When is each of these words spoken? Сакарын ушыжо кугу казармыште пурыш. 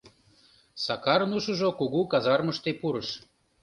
Сакарын 0.83 1.31
ушыжо 1.37 1.69
кугу 1.79 2.01
казармыште 2.11 2.71
пурыш. 2.79 3.09